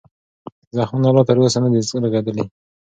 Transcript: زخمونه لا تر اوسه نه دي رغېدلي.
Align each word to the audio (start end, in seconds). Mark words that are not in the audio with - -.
زخمونه 0.75 1.09
لا 1.15 1.21
تر 1.27 1.37
اوسه 1.39 1.59
نه 1.63 1.69
دي 1.73 1.79
رغېدلي. 2.03 2.43